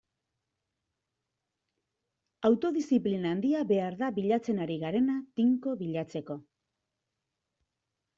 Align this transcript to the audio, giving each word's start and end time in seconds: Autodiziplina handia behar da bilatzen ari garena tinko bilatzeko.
Autodiziplina 2.49 3.33
handia 3.37 3.61
behar 3.71 3.97
da 3.99 4.09
bilatzen 4.15 4.63
ari 4.65 4.79
garena 4.85 5.19
tinko 5.41 5.75
bilatzeko. 5.83 6.39